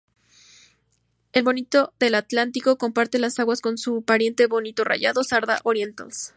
[1.31, 6.29] El bonito del Atlántico comparte las aguas con su pariente bonito rayado, "Sarda orientalis".